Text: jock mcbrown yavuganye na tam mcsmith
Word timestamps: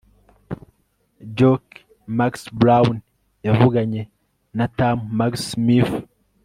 jock 1.37 1.65
mcbrown 2.17 2.95
yavuganye 3.47 4.01
na 4.57 4.65
tam 4.77 4.97
mcsmith 5.17 5.93